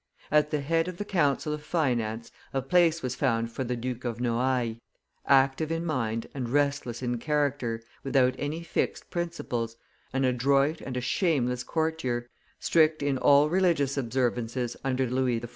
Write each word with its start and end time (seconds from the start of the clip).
At 0.31 0.49
the 0.49 0.61
head 0.61 0.87
of 0.87 0.97
the 0.97 1.05
council 1.05 1.53
of 1.53 1.61
finance, 1.61 2.31
a 2.55 2.63
place 2.63 3.03
was 3.03 3.13
found 3.13 3.51
for 3.51 3.63
the 3.63 3.75
Duke 3.75 4.03
of 4.03 4.19
Noailles, 4.19 4.79
active 5.27 5.71
in 5.71 5.85
mind 5.85 6.25
and 6.33 6.49
restless 6.49 7.03
in 7.03 7.19
character, 7.19 7.83
without 8.03 8.33
any 8.39 8.63
fixed 8.63 9.11
principles, 9.11 9.77
an 10.11 10.25
adroit 10.25 10.81
and 10.81 10.97
a 10.97 11.01
shameless 11.01 11.63
courtier, 11.63 12.27
strict 12.59 13.03
in 13.03 13.19
all 13.19 13.47
religious 13.47 13.95
observances 13.95 14.75
under 14.83 15.05
Louis 15.07 15.39
XIV. 15.39 15.49